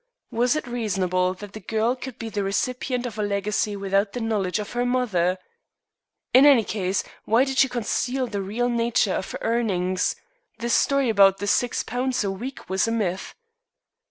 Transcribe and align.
Was 0.31 0.55
it 0.55 0.65
reasonable 0.65 1.35
that 1.35 1.53
the 1.53 1.59
girl 1.59 1.95
could 1.95 2.17
be 2.17 2.29
the 2.29 2.43
recipient 2.43 3.05
of 3.05 3.19
a 3.19 3.21
legacy 3.21 3.75
without 3.75 4.13
the 4.13 4.19
knowledge 4.19 4.57
of 4.57 4.71
her 4.73 4.83
mother? 4.83 5.37
In 6.33 6.43
any 6.43 6.63
case, 6.63 7.03
why 7.25 7.43
did 7.43 7.59
she 7.59 7.69
conceal 7.69 8.25
the 8.25 8.41
real 8.41 8.67
nature 8.67 9.13
of 9.13 9.29
her 9.33 9.39
earnings? 9.43 10.15
The 10.57 10.71
story 10.71 11.09
about 11.09 11.37
"£6 11.37 12.23
a 12.25 12.31
week" 12.31 12.67
was 12.67 12.87
a 12.87 12.91
myth. 12.91 13.35